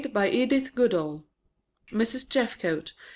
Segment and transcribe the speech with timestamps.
[0.09, 1.23] EDYTH GOODALL
[1.91, 2.27] Mrs.
[2.27, 2.93] Jeffcote